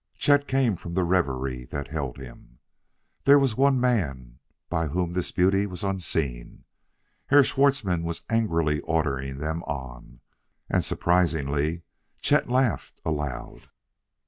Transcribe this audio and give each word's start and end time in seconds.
Chet 0.17 0.47
came 0.47 0.75
from 0.77 0.95
the 0.95 1.03
reverie 1.03 1.65
that 1.65 1.89
held 1.89 2.17
him. 2.17 2.57
There 3.25 3.37
was 3.37 3.55
one 3.55 3.79
man 3.79 4.39
by 4.67 4.87
whom 4.87 5.11
this 5.13 5.31
beauty 5.31 5.67
was 5.67 5.83
unseen. 5.83 6.63
Herr 7.27 7.43
Schwartzmann 7.43 8.01
was 8.03 8.23
angrily 8.27 8.79
ordering 8.79 9.37
them 9.37 9.61
on, 9.65 10.21
and, 10.67 10.83
surprisingly, 10.83 11.83
Chet 12.19 12.49
laughed 12.49 12.99
aloud. 13.05 13.69